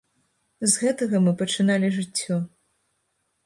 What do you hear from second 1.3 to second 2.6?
пачыналі жыццё.